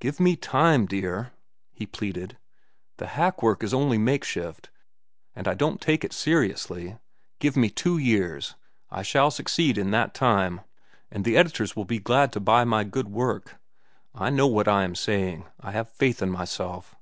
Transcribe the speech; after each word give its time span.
"Give 0.00 0.18
me 0.18 0.34
time, 0.34 0.86
dear," 0.86 1.30
he 1.72 1.86
pleaded. 1.86 2.36
"The 2.96 3.06
hack 3.06 3.44
work 3.44 3.62
is 3.62 3.72
only 3.72 3.96
makeshift, 3.96 4.70
and 5.36 5.46
I 5.46 5.54
don't 5.54 5.80
take 5.80 6.02
it 6.02 6.12
seriously. 6.12 6.98
Give 7.38 7.56
me 7.56 7.70
two 7.70 7.96
years. 7.96 8.56
I 8.90 9.02
shall 9.02 9.30
succeed 9.30 9.78
in 9.78 9.92
that 9.92 10.14
time, 10.14 10.62
and 11.12 11.24
the 11.24 11.36
editors 11.36 11.76
will 11.76 11.84
be 11.84 12.00
glad 12.00 12.32
to 12.32 12.40
buy 12.40 12.64
my 12.64 12.82
good 12.82 13.06
work. 13.06 13.60
I 14.16 14.30
know 14.30 14.48
what 14.48 14.66
I 14.66 14.82
am 14.82 14.96
saying; 14.96 15.44
I 15.60 15.70
have 15.70 15.88
faith 15.88 16.22
in 16.22 16.30
myself. 16.32 16.96